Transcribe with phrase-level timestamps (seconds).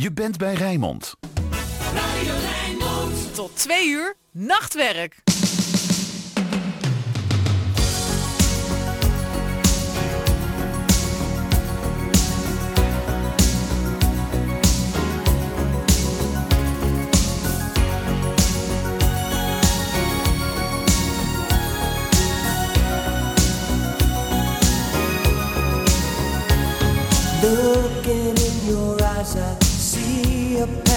[0.00, 1.14] Je bent bij Rijnmond.
[1.94, 3.34] Radio Rijnmond.
[3.34, 5.16] Tot twee uur, nachtwerk.
[27.42, 29.57] Looking in your eyes, I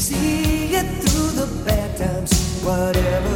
[0.00, 2.32] see it through the bad times,
[2.64, 3.29] whatever.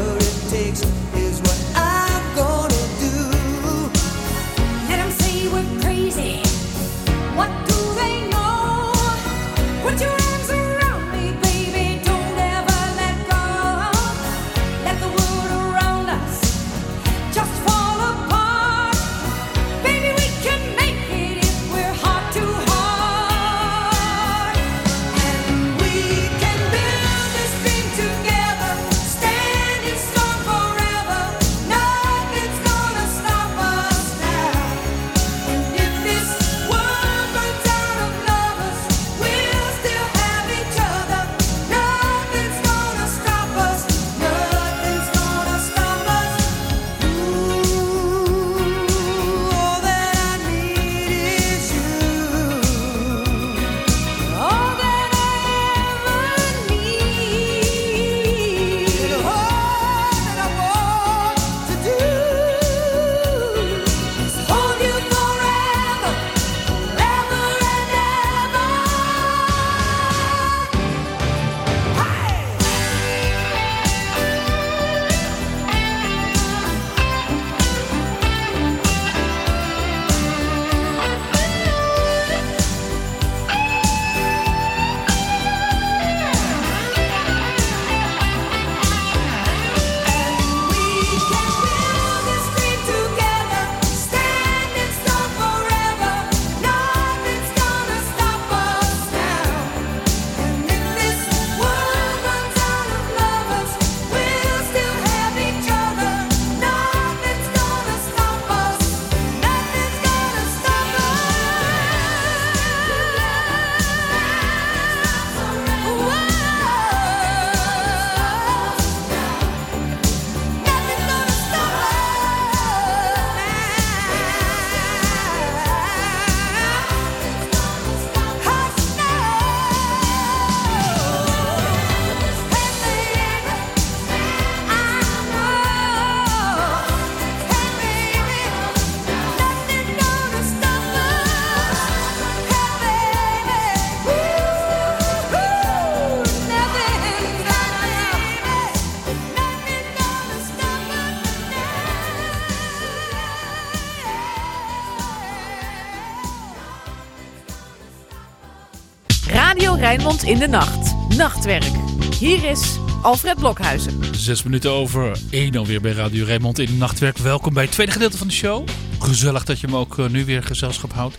[160.25, 160.95] in de nacht.
[161.17, 161.71] Nachtwerk.
[162.19, 164.01] Hier is Alfred Blokhuizen.
[164.15, 167.19] Zes minuten over één alweer bij Radio Raymond in de Nachtwerk.
[167.19, 168.69] Welkom bij het tweede gedeelte van de show.
[168.99, 171.15] Gezellig dat je me ook eh, nu weer gezelschap houdt.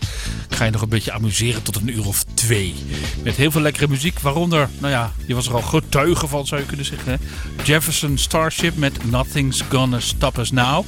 [0.48, 2.74] Ik ga je nog een beetje amuseren tot een uur of twee.
[3.22, 6.60] Met heel veel lekkere muziek, waaronder, nou ja, je was er al getuige van zou
[6.60, 7.12] je kunnen zeggen.
[7.12, 7.18] Hè?
[7.64, 10.84] Jefferson Starship met Nothing's Gonna Stop Us Now.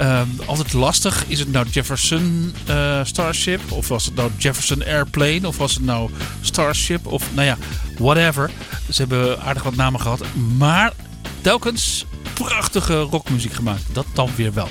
[0.00, 1.24] Ehm, altijd lastig.
[1.26, 3.72] Is het nou Jefferson eh, Starship?
[3.72, 5.48] Of was het nou Jefferson Airplane?
[5.48, 6.10] Of was het nou
[6.40, 7.06] Starship?
[7.06, 7.56] Of nou ja,
[7.98, 8.50] whatever.
[8.90, 10.20] Ze hebben aardig wat namen gehad.
[10.58, 10.92] Maar
[11.40, 13.82] telkens prachtige rockmuziek gemaakt.
[13.92, 14.68] Dat dan weer wel.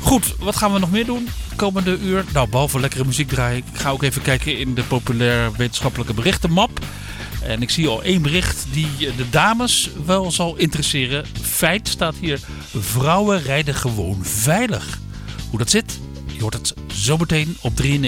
[0.00, 2.24] Goed, wat gaan we nog meer doen komende uur?
[2.32, 3.58] Nou, behalve lekkere muziek draaien.
[3.58, 6.70] Ik ga ook even kijken in de populair wetenschappelijke berichtenmap.
[7.42, 11.24] En ik zie al één bericht die eh, de dames wel zal interesseren.
[11.42, 12.40] Feit staat hier:
[12.74, 14.98] vrouwen rijden gewoon veilig.
[15.50, 15.98] Hoe dat zit,
[16.32, 18.04] je hoort het zometeen op 93.4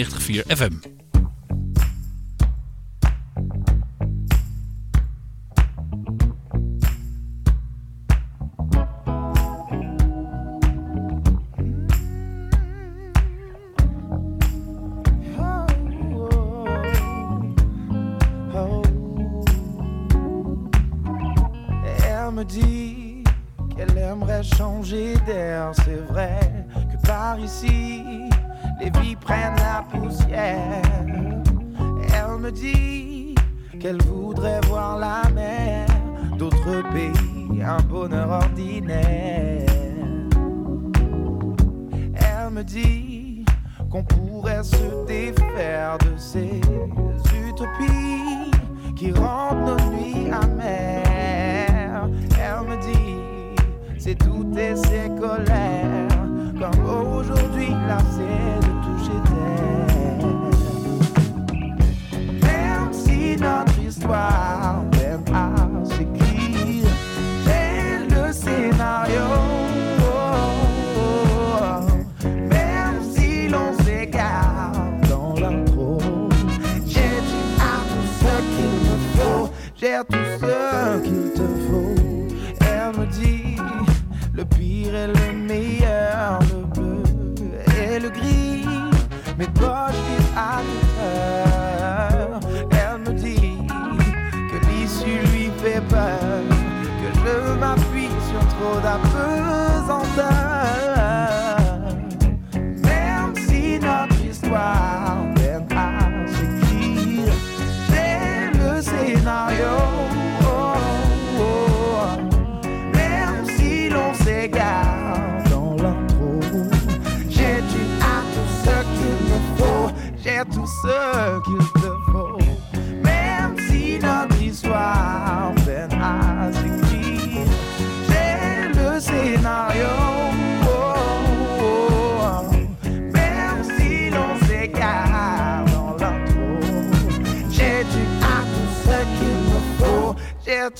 [0.47, 0.73] FM.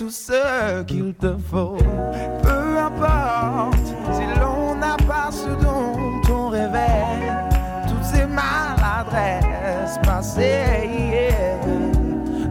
[0.01, 1.77] tout ce qu'il te faut.
[2.43, 7.19] Peu importe si l'on n'a pas ce dont on rêvait,
[7.87, 11.59] toutes ces maladresses passées hier,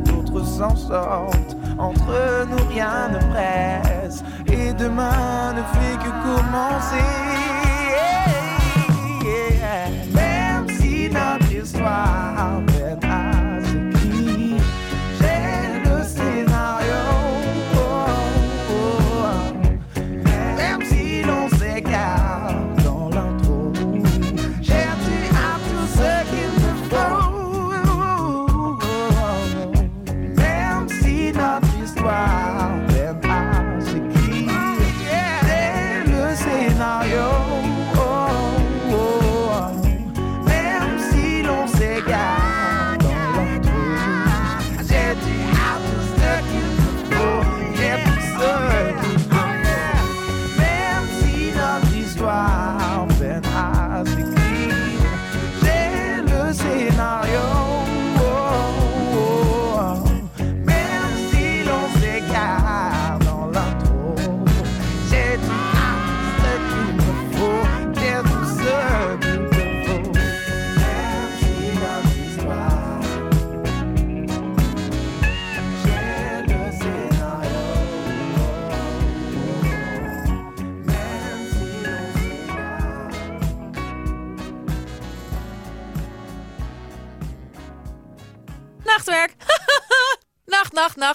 [0.06, 1.58] d'autres s'en sortent.
[1.80, 7.59] Entre nous rien ne presse et demain ne fait que commencer.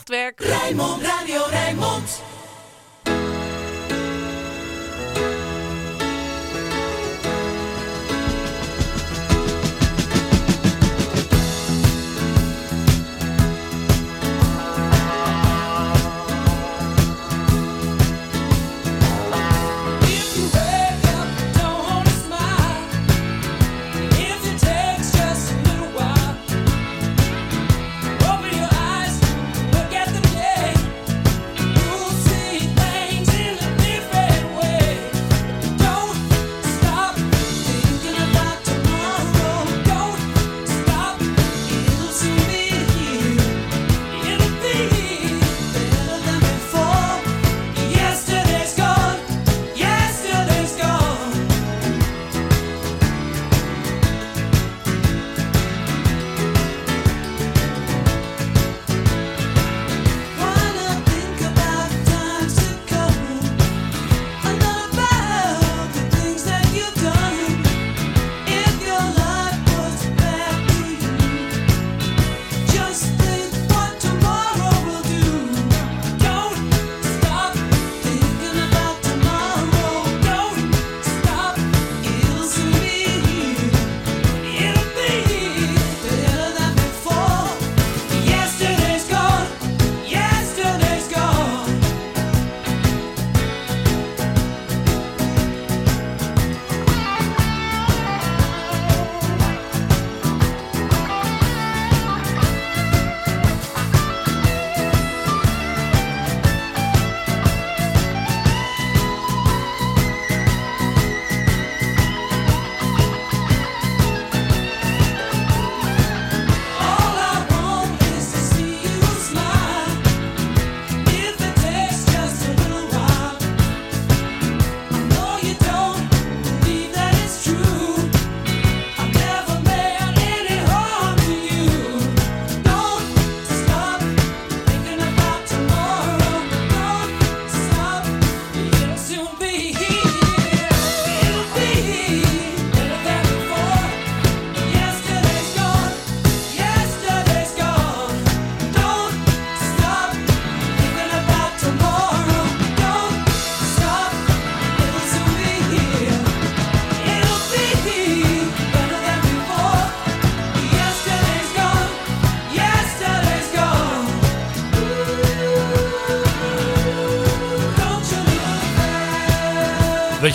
[0.05, 0.54] nachtwerk.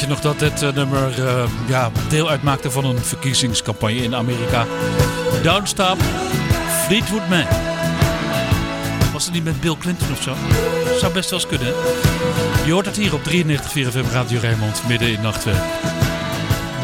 [0.10, 4.66] Nog dat dit eh, nummer eh, ja, deel uitmaakte van een verkiezingscampagne in Amerika?
[5.44, 5.98] Don't Stop,
[6.86, 7.48] Fleetwood Mac.
[9.14, 10.34] Was het niet met Bill Clinton of zo?
[11.00, 11.74] Zou best wel eens kunnen.
[12.66, 13.32] Je hoort het hier op 93.4
[13.72, 15.64] FM Radio Rijnmond, midden in nachtwerk.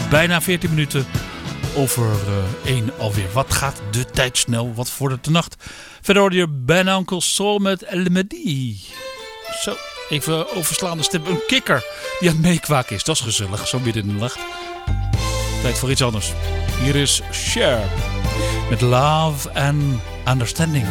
[0.10, 1.06] Bijna 14 minuten
[1.76, 2.10] over
[2.66, 3.32] eh 1 alweer.
[3.34, 4.74] Wat gaat de tijd snel?
[4.74, 5.56] Wat vordert de nacht?
[6.02, 8.80] Verder hoorde je bijna Uncle Soul met El Medi.
[9.62, 9.76] Zo,
[10.10, 11.26] even overslaande stem.
[11.26, 11.84] Een kikker
[12.20, 12.46] die aan het
[12.92, 13.04] is.
[13.04, 14.40] Dat is gezellig, zo midden in de nacht.
[15.62, 16.34] Tijd voor iets anders.
[16.84, 17.80] Hier is Cher
[18.70, 19.84] met Love and
[20.28, 20.86] Understanding.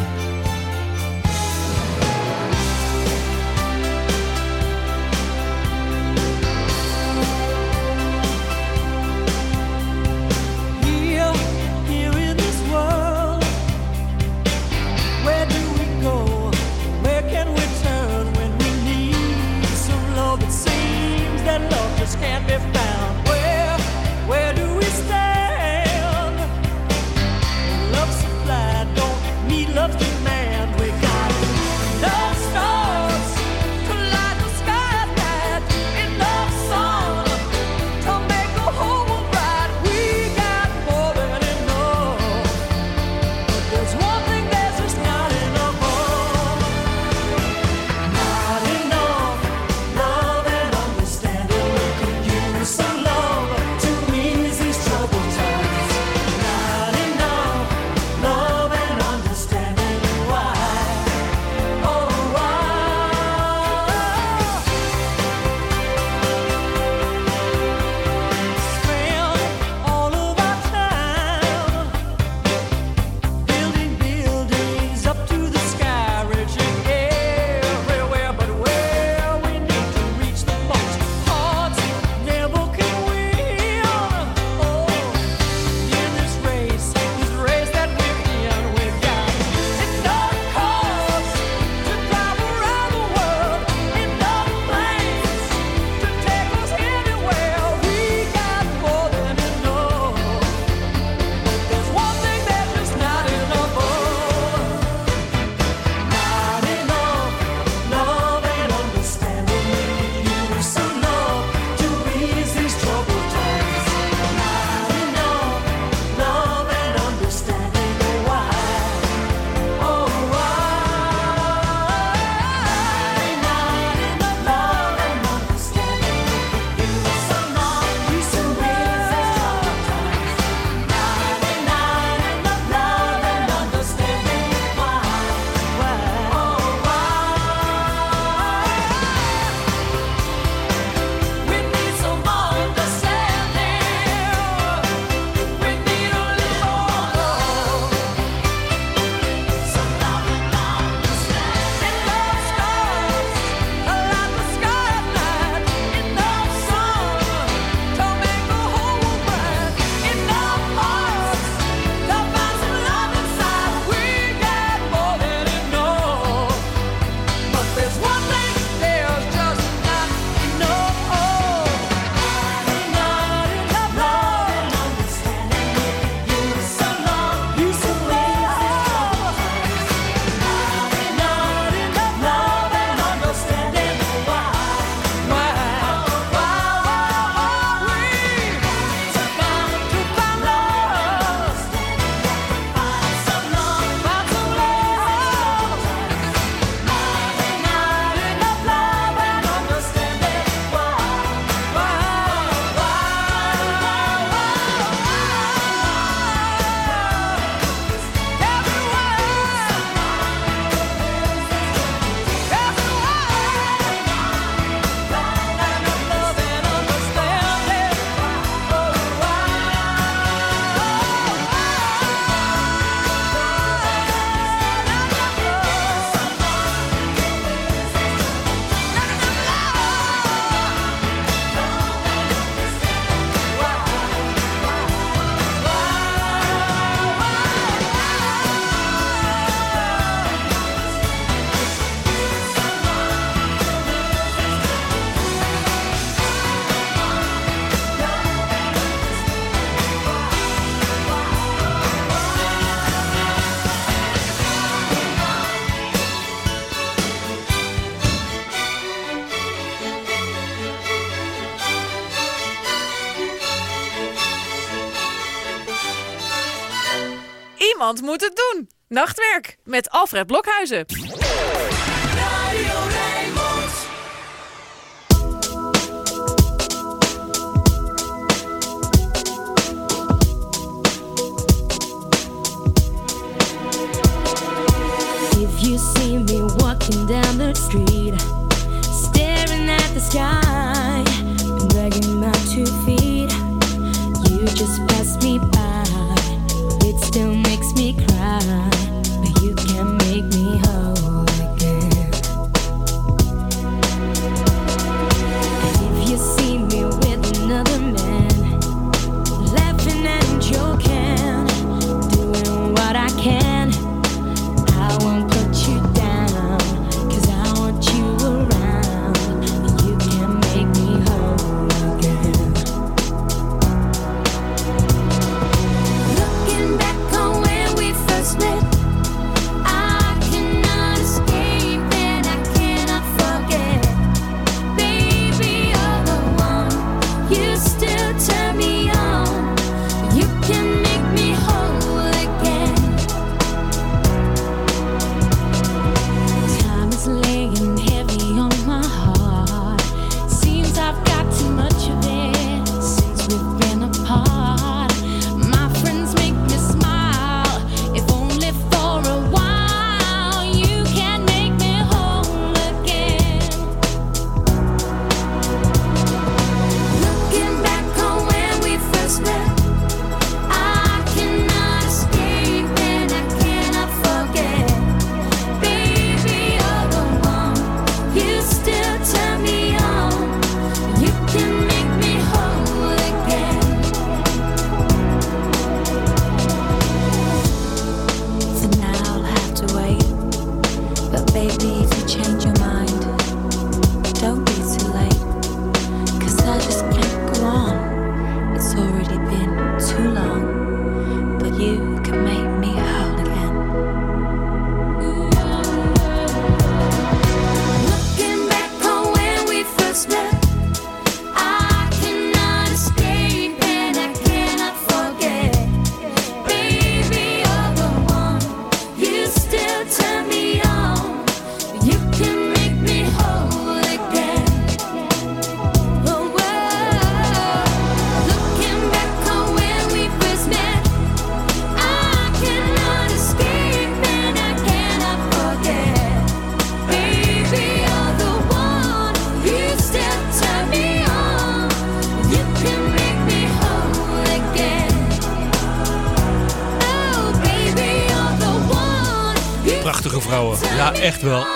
[267.95, 268.69] Iemand moet het doen.
[268.87, 270.85] Nachtwerk met Alfred Blokhuizen.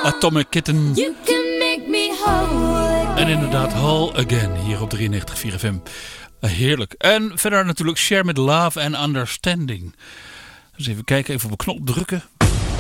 [0.10, 0.94] Atomic Kitten.
[0.94, 3.18] You can make me whole again.
[3.18, 5.74] En inderdaad, Whole Again hier op 93.4 FM.
[6.40, 6.94] Eh, Heerlijk.
[6.94, 9.96] En verder natuurlijk Share with Love and Understanding.
[10.76, 12.24] Dus even kijken, even op een knop drukken.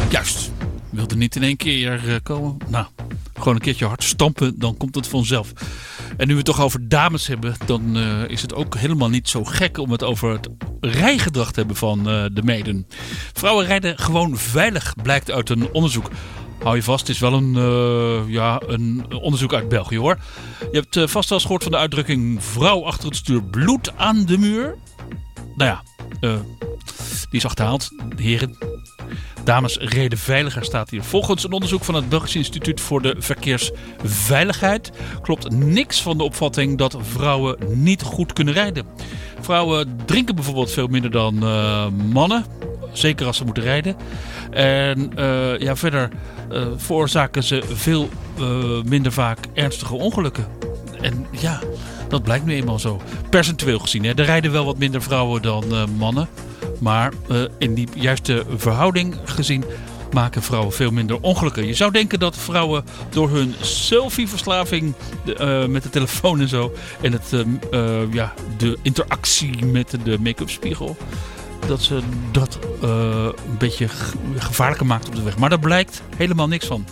[0.09, 0.51] Juist.
[0.91, 2.57] Wilde niet in één keer eh, komen.
[2.67, 2.85] Nou,
[3.33, 5.51] gewoon een keertje hard stampen, dan komt het vanzelf.
[6.17, 9.29] En nu we het toch over dames hebben, dan eh, is het ook helemaal niet
[9.29, 10.47] zo gek om het over het
[10.79, 12.87] rijgedrag te hebben van de meiden.
[13.33, 16.09] Vrouwen rijden gewoon veilig, blijkt uit een onderzoek.
[16.63, 20.17] Hou je vast, het is wel een, eh, ja, een onderzoek uit België hoor.
[20.71, 23.97] Je hebt eh, vast wel eens gehoord van de uitdrukking vrouw achter het stuur bloed
[23.97, 24.75] aan de muur.
[25.55, 25.83] Nou ja,
[26.19, 26.39] eh,
[27.29, 28.57] die is achterhaald, heren.
[29.43, 31.03] Dames reden veiliger staat hier.
[31.03, 34.91] Volgens een onderzoek van het Belgisch Instituut voor de Verkeersveiligheid
[35.21, 38.85] klopt niks van de opvatting dat vrouwen niet goed kunnen rijden.
[39.41, 41.35] Vrouwen drinken bijvoorbeeld veel minder dan
[42.11, 42.45] mannen,
[42.91, 43.95] zeker als ze moeten rijden.
[44.51, 46.09] En eh, ja, verder
[46.51, 50.47] eh, veroorzaken ze veel eh, minder vaak ernstige ongelukken.
[51.01, 51.59] En ja,
[52.07, 53.01] dat blijkt nu eenmaal zo.
[53.29, 54.09] Percentueel gezien, hè.
[54.09, 56.27] er rijden wel wat minder vrouwen dan mannen.
[56.79, 57.13] Maar
[57.57, 59.63] in die juiste verhouding gezien
[60.13, 61.65] maken vrouwen veel minder ongelukken.
[61.65, 64.93] Je zou denken dat vrouwen door hun selfie-verslaving
[65.37, 66.73] eh, met de telefoon en zo...
[67.01, 70.97] en het, ehm, eh, ja, de interactie met de make-up spiegel...
[71.69, 71.99] dat ze
[72.31, 72.89] dat eh,
[73.49, 75.37] een beetje ge- gevaarlijker maakt op de weg.
[75.37, 76.85] Maar daar blijkt helemaal niks van.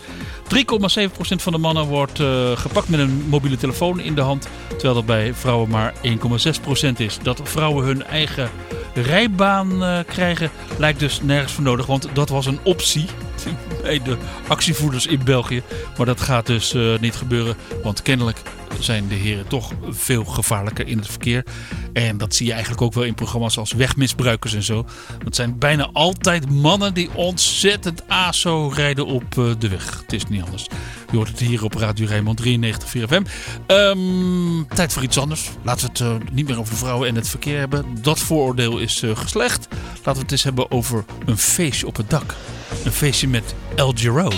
[0.56, 4.48] 3,7% van de mannen wordt eh, gepakt met een mobiele telefoon in de hand.
[4.68, 7.18] Terwijl dat bij vrouwen maar 1,6% is.
[7.22, 8.50] Dat vrouwen hun eigen
[8.94, 11.86] rijbaan eh, krijgen lijkt dus nergens voor nodig.
[11.86, 13.06] Want dat was een optie
[13.84, 15.62] bij de actievoerders in België.
[15.98, 17.56] Maar dat gaat dus niet gebeuren.
[17.84, 18.42] Want kennelijk
[18.80, 21.46] zijn de heren toch veel gevaarlijker in het verkeer.
[21.94, 24.86] En dat zie je eigenlijk ook wel in programma's als Wegmisbruikers en zo.
[25.24, 30.00] Dat zijn bijna altijd mannen die ontzettend aso rijden op eh, de weg.
[30.02, 30.68] Het is niet anders.
[31.12, 33.24] Je hoort het hier op Radio Rijnmond 93 4 FM.
[33.68, 35.50] Ehm, tijd voor iets anders.
[35.62, 37.86] Laten we het eh, niet meer over vrouwen en het verkeer hebben.
[38.02, 39.68] Dat vooroordeel is eh, geslecht.
[39.96, 42.36] Laten we het eens hebben over een feestje op het dak.
[42.84, 44.32] Een feestje met El Giro.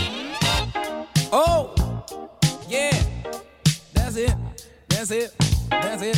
[1.30, 1.79] Oh,
[4.19, 4.36] it,
[4.88, 5.36] that's it,
[5.69, 6.15] that's it.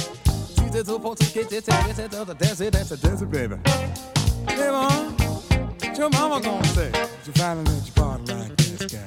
[0.55, 3.31] Shoot it up, get it, get it, get it, that's it, that's it, that's it,
[3.31, 3.55] baby.
[4.47, 6.89] Hey, mom, what your mama gonna say?
[6.93, 9.05] if You finally let your body like this guy.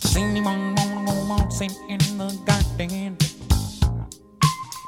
[0.00, 3.16] Does anyone wanna go waltzing in the garden?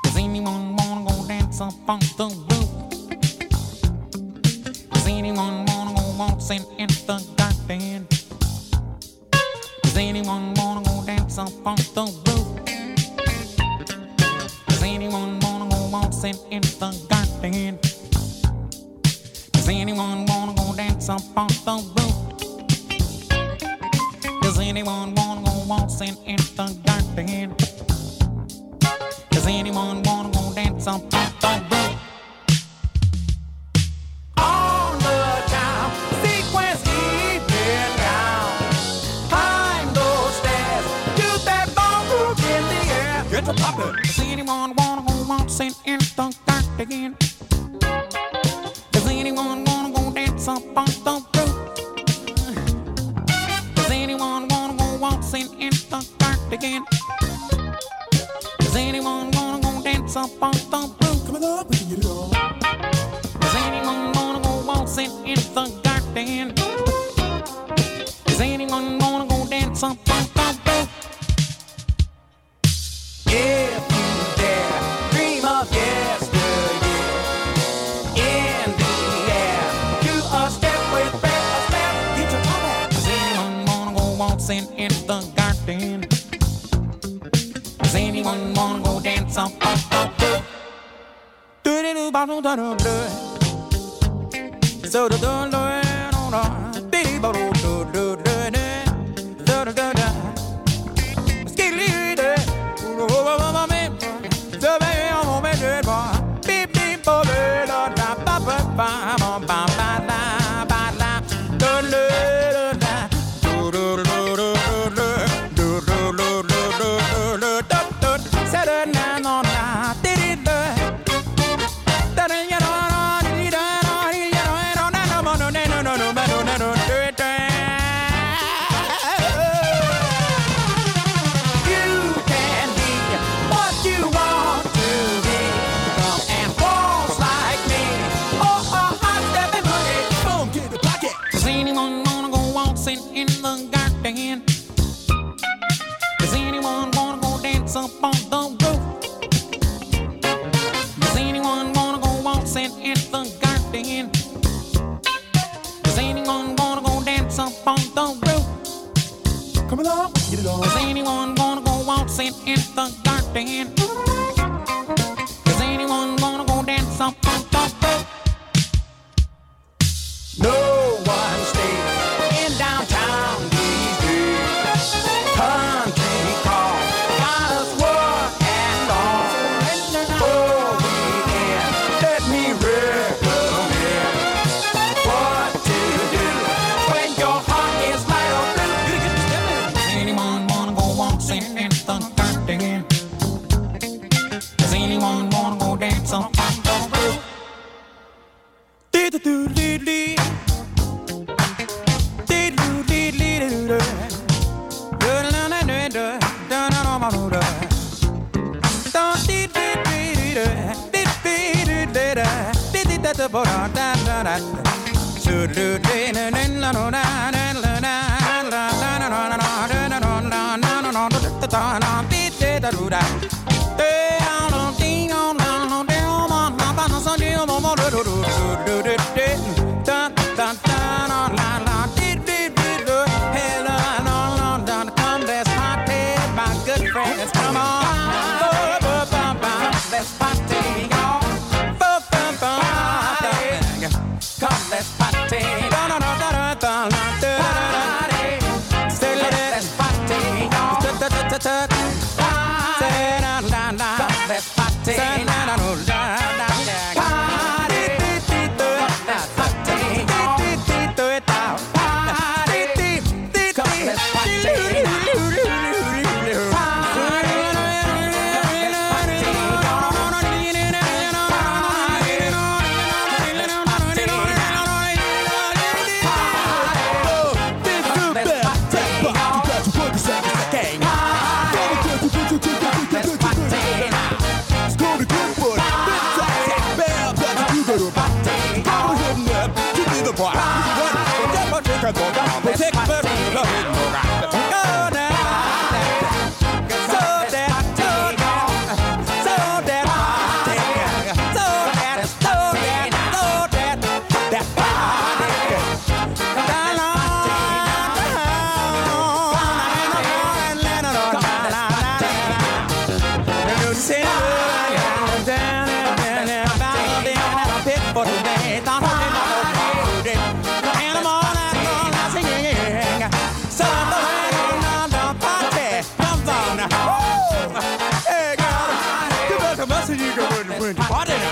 [0.03, 2.71] Does anyone wanna go dance up on the roof?
[4.93, 8.14] Does anyone wanna go waltzing in the garden?
[9.95, 12.49] Does anyone wanna go dance up on the roof?
[14.67, 17.79] Does anyone wanna go waltzing in the garden?
[19.53, 22.17] Does anyone wanna go dance up on the roof?
[24.43, 27.55] Does anyone wanna go waltzing in the garden?
[29.31, 31.34] Does anyone wanna go dance up on the roof?
[46.85, 47.17] Garden?
[48.93, 51.57] Does anyone wanna go dance up on the roof?
[53.75, 56.85] Does anyone wanna go waltzing in the garden?
[58.59, 60.53] Does anyone wanna go dance up on
[92.27, 92.79] don't, don't,
[95.51, 96.64] don't,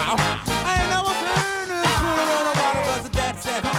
[0.07, 0.17] now.
[0.19, 3.72] I know I'm turning, swooning on a bottle, but that's it.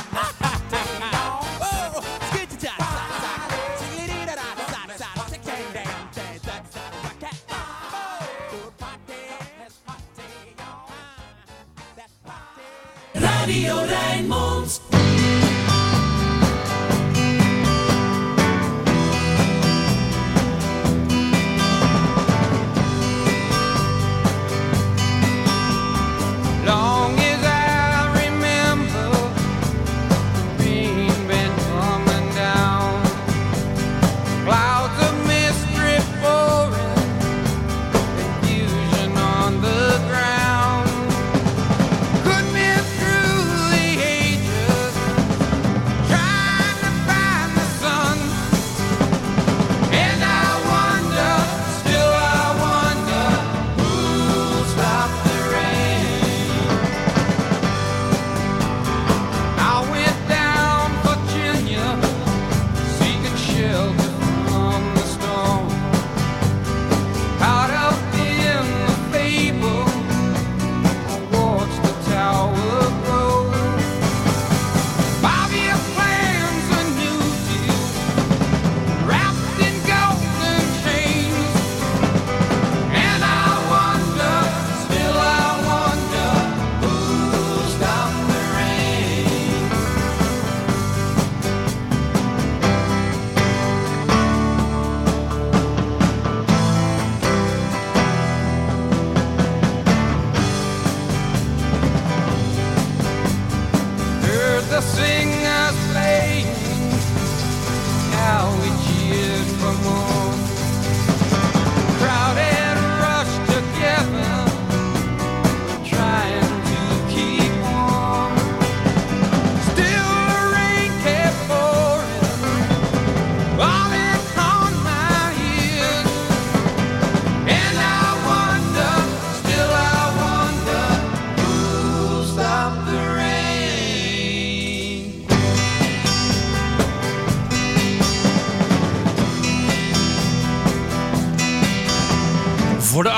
[104.84, 105.33] sing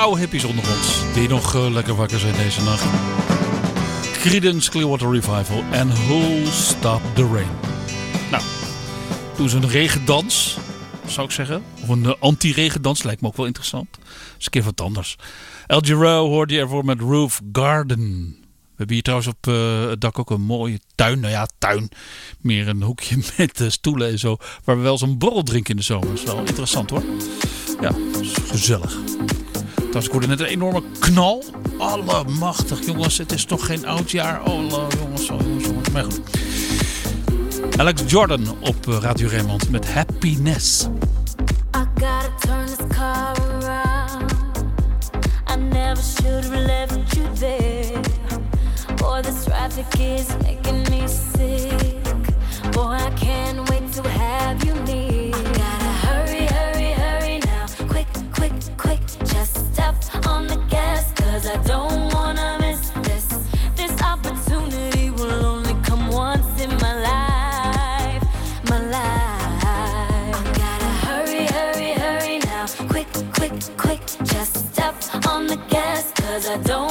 [0.06, 2.84] oude hippies onder ons, die nog eh, lekker wakker zijn deze nacht.
[4.12, 7.48] Creedence Clearwater Revival en Who'll Stop the Rain.
[8.30, 8.42] Nou,
[9.36, 10.58] doen ze een regendans,
[11.06, 11.62] zou ik zeggen.
[11.82, 13.88] Of een eh, anti-regendans, lijkt me ook wel interessant.
[13.90, 15.16] Dat is een keer wat anders.
[15.66, 18.36] El Giro hoorde je ervoor met Roof Garden.
[18.40, 21.20] We hebben hier trouwens op eh, het dak ook een mooie tuin.
[21.20, 21.88] Nou ja, tuin.
[22.40, 24.36] Meer een hoekje met stoelen en zo.
[24.64, 26.08] Waar we wel eens een borrel drinken in de zomer.
[26.08, 27.04] Dat is wel interessant hoor.
[27.80, 27.92] Ja,
[28.48, 28.96] gezellig.
[30.04, 31.44] Ik hoorde net een enorme knal.
[31.78, 33.18] Allemachtig, jongens.
[33.18, 34.40] Het is toch geen oud jaar.
[34.44, 35.90] Oh, jongens, oh, jongens, jongens.
[35.90, 36.20] Maar goed.
[37.76, 40.86] Alex Jordan op Radio Raymond met Happiness.
[41.74, 44.32] I gotta turn this car around.
[45.50, 48.00] I never should have left you there.
[48.96, 52.02] Boy, this traffic is making me sick.
[52.72, 55.25] Boy, I can't wait to have you near.
[61.36, 63.26] Cause I don't wanna miss this.
[63.74, 68.22] This opportunity will only come once in my life.
[68.70, 70.44] My life.
[70.60, 72.66] Gotta hurry, hurry, hurry now.
[72.88, 74.02] Quick, quick, quick.
[74.32, 74.94] Just step
[75.28, 76.85] on the gas, cause I don't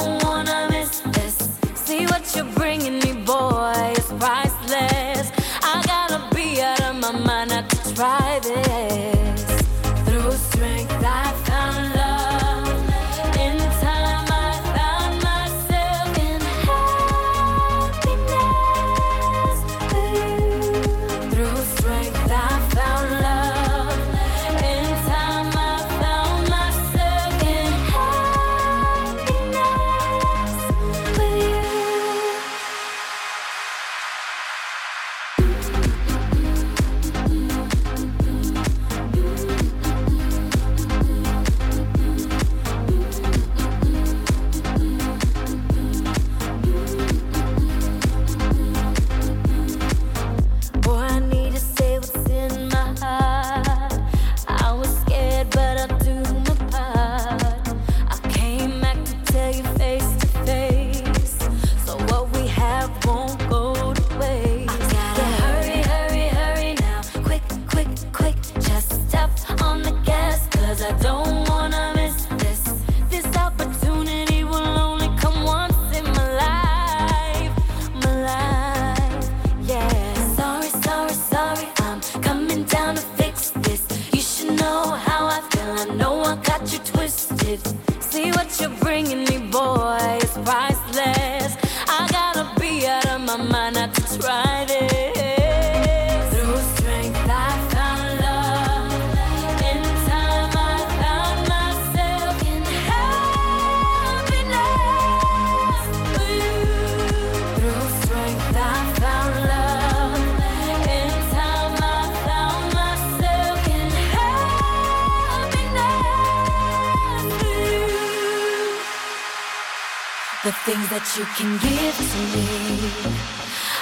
[120.66, 122.44] things that you can give to me.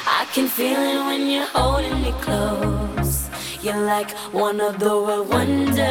[0.06, 3.30] I can feel it when you're holding me close.
[3.62, 5.86] You're like one of the world wonders.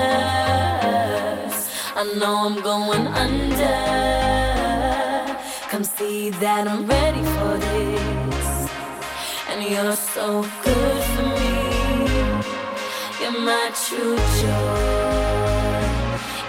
[2.00, 3.80] I know I'm going under.
[5.72, 8.48] Come see that I'm ready for this.
[9.50, 11.58] And you're so good for me.
[13.20, 14.94] You're my true joy.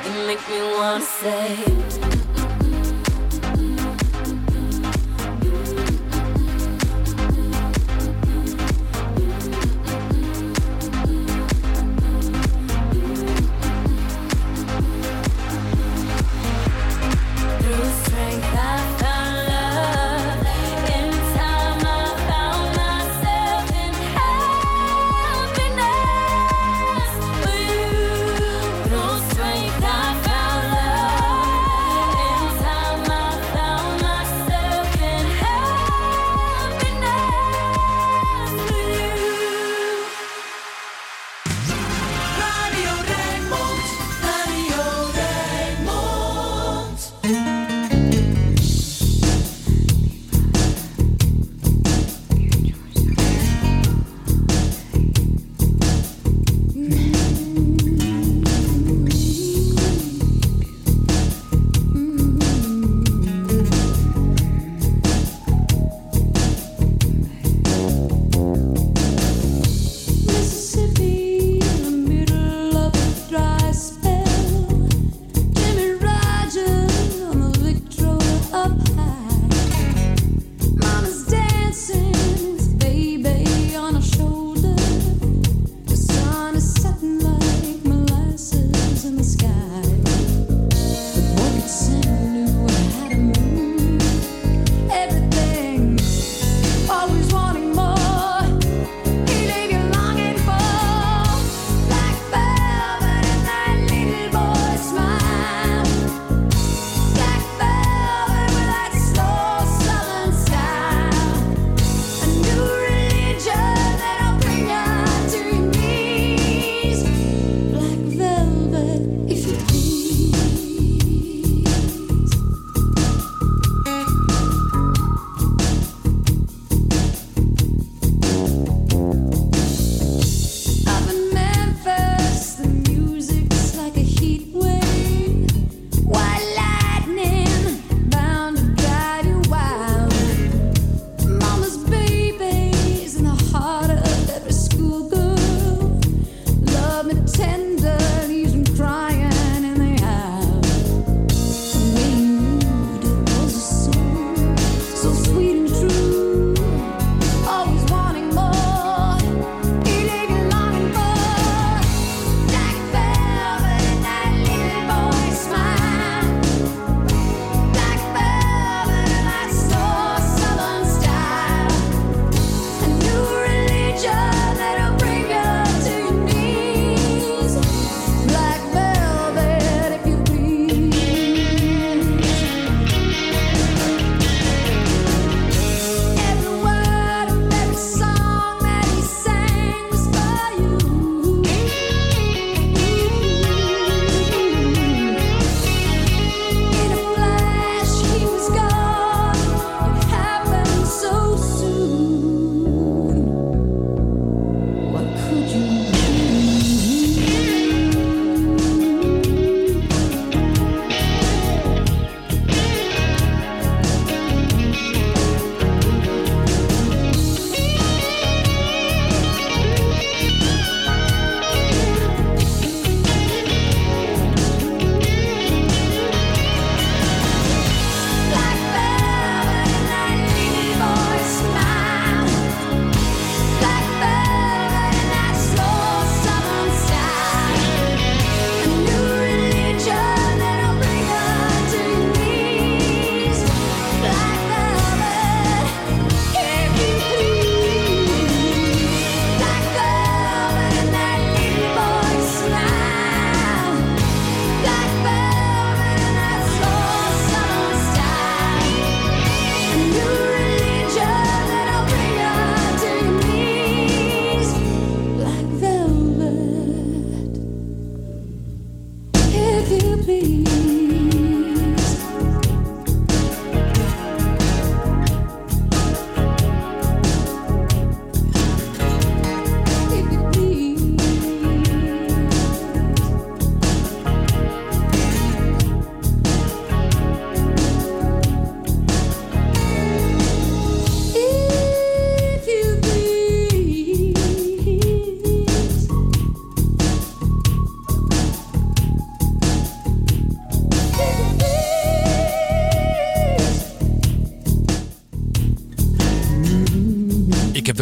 [0.04, 1.93] You make me wanna say.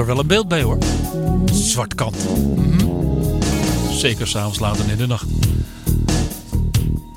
[0.03, 0.79] Er wel een beeld bij hoor.
[1.53, 2.17] Zwart kant.
[2.57, 2.87] Mhm.
[3.91, 5.27] Zeker s'avonds later in de nacht.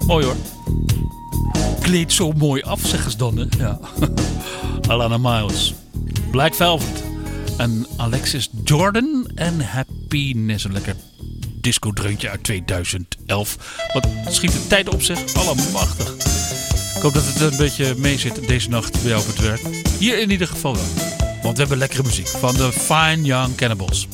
[0.07, 0.35] Mooi hoor.
[1.79, 3.37] Kleedt zo mooi af, zeggen ze dan.
[3.37, 3.45] Hè?
[3.57, 3.79] Ja.
[4.89, 5.73] Alana Miles.
[6.31, 7.03] Black Velvet.
[7.57, 10.63] En Alexis Jordan en Happiness.
[10.63, 10.95] Een lekker
[11.61, 13.57] disco-dreuntje uit 2011.
[13.93, 15.33] Wat schiet de tijd op zich.
[15.33, 16.15] Allemachtig.
[16.95, 19.61] Ik hoop dat het een beetje mee zit deze nacht bij jou op het werk.
[19.99, 21.14] Hier in ieder geval wel.
[21.45, 24.07] Want we hebben lekkere muziek van de Fine Young Cannibals.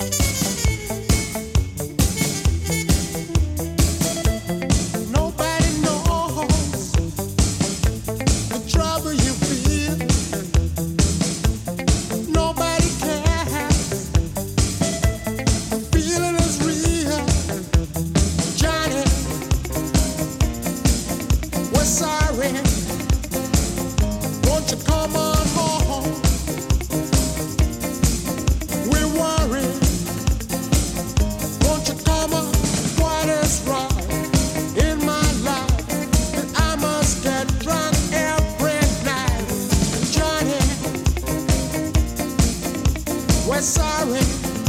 [44.12, 44.61] going.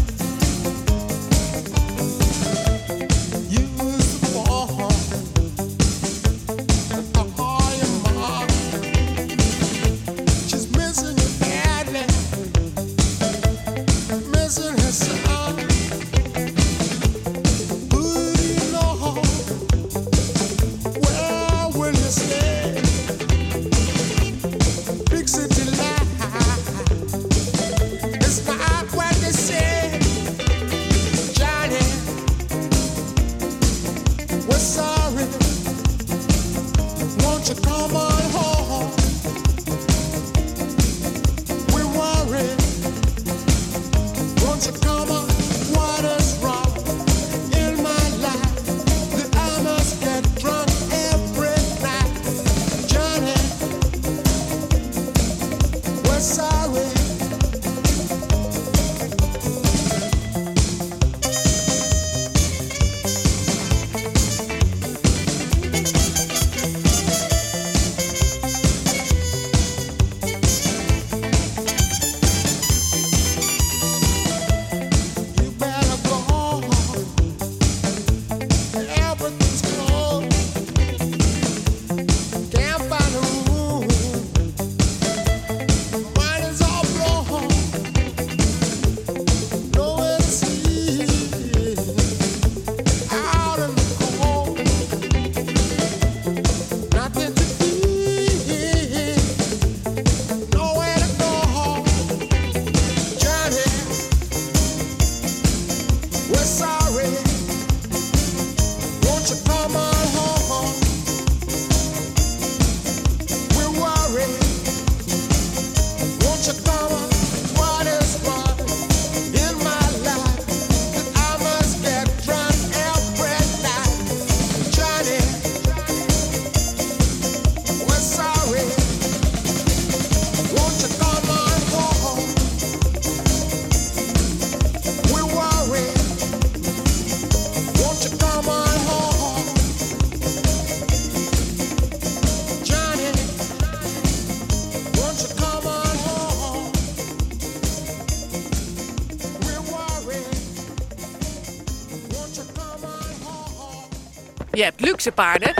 [155.02, 155.54] Je hebt luxe paarden.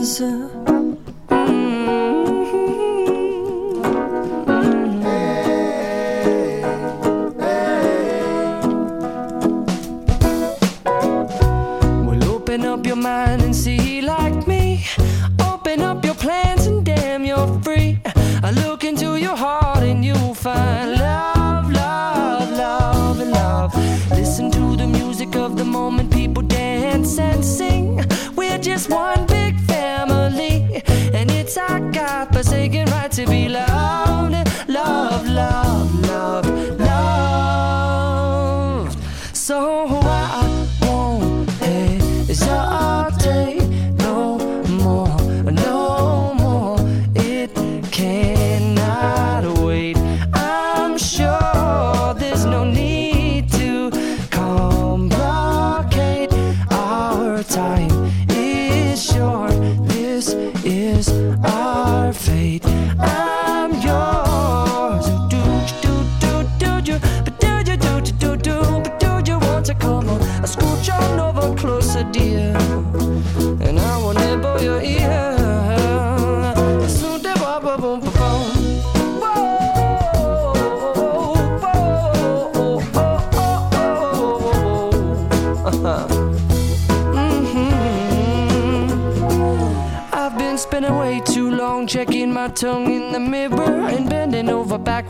[0.00, 0.49] yours.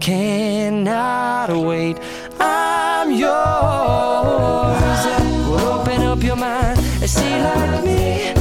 [0.00, 1.96] cannot wait.
[2.38, 3.32] I'm yours.
[5.62, 8.35] Open up your mind and see like me.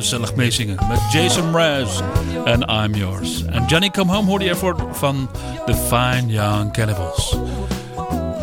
[0.00, 2.00] Gezellig meezingen met Jason Mraz
[2.44, 3.44] en I'm Yours.
[3.44, 5.28] En Johnny Come Home hoorde je ervoor van
[5.66, 7.36] The Fine Young Cannibals.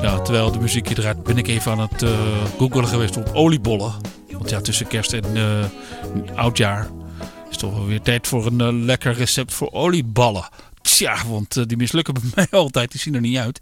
[0.01, 2.10] Ja, terwijl de muziek draait, ben ik even aan het eh
[2.58, 3.93] googelen geweest op oliebollen.
[4.32, 5.43] Want ja, tussen kerst en eh,
[6.36, 6.88] oudjaar
[7.49, 10.47] is toch wel weer tijd voor een eh, lekker recept voor olieballen.
[10.98, 13.60] Tja, want eh, die mislukken bij mij altijd, die zien er niet uit.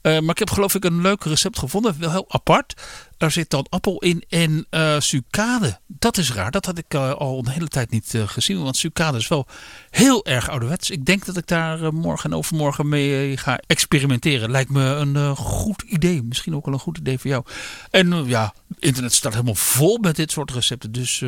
[0.00, 2.74] Eh, maar ik heb geloof ik een leuk recept gevonden, wel heel apart.
[3.16, 5.80] Daar zit dan appel in en eh sucade.
[5.86, 8.62] Dat is raar, dat had ik al een hele tijd niet gezien.
[8.62, 9.46] Want sucade is wel
[9.90, 10.90] heel erg ouderwets.
[10.90, 14.50] Ik denk dat ik daar morgen en overmorgen mee ga experimenteren.
[14.50, 16.22] Lijkt me een goed idee.
[16.22, 17.44] Misschien ook wel een goed idee voor jou.
[17.90, 20.92] En ja, internet staat helemaal vol met dit soort recepten.
[20.92, 21.24] Dus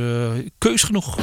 [0.58, 1.16] keus genoeg.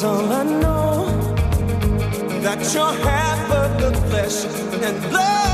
[0.00, 1.06] That's all I know.
[2.42, 4.44] That you're half of the flesh
[4.80, 5.47] and blood.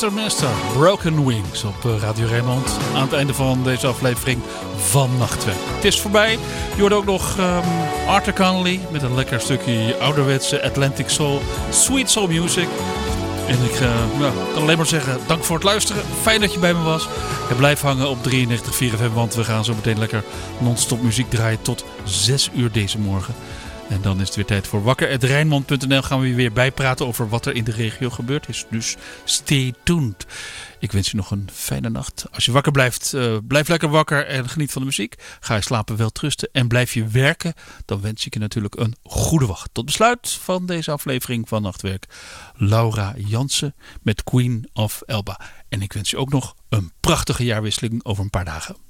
[0.00, 0.48] Mr.
[0.72, 2.78] Broken Wings op eh, Radio Raymond.
[2.94, 4.42] Aan het einde van deze aflevering
[4.76, 5.56] van Nachtwerk.
[5.74, 6.38] Het is voorbij.
[6.74, 7.64] Je hoort ook nog ehm,
[8.06, 11.40] Arthur Connolly met een lekker stukje ouderwetse Atlantic Soul,
[11.70, 12.68] Sweet Soul Music.
[13.48, 13.90] En ik uh,
[14.52, 16.02] kan alleen maar zeggen, dank voor het luisteren.
[16.22, 17.08] Fijn dat je bij me was.
[17.50, 18.28] En blijf hangen op 93.4
[18.76, 20.24] FM, want we gaan zo meteen lekker
[20.58, 23.34] non-stop muziek draaien tot 6 uur deze morgen.
[23.88, 26.02] En dan is het weer tijd voor wakker.rijnmond.nl.
[26.02, 28.66] Gaan we weer bijpraten over wat er in de regio gebeurd is.
[28.70, 30.26] Dus stay tuned.
[30.78, 32.26] Ik wens je nog een fijne nacht.
[32.32, 35.14] Als je wakker blijft, eh, blijf lekker wakker en geniet van de muziek.
[35.40, 37.54] Ga je slapen, wel trusten en blijf je werken.
[37.84, 39.70] Dan wens ik je natuurlijk een goede wacht.
[39.72, 42.06] Tot besluit van deze aflevering van Nachtwerk.
[42.54, 45.40] Laura Jansen met Queen of Elba.
[45.68, 48.85] En ik wens je ook nog een prachtige jaarwisseling over een paar dagen.